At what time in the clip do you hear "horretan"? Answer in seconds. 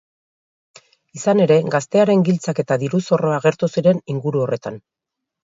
4.47-4.83